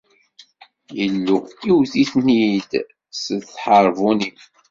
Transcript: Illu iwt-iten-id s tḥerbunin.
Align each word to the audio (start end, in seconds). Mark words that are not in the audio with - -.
Illu 1.03 1.37
iwt-iten-id 1.69 2.71
s 3.21 3.23
tḥerbunin. 3.49 4.39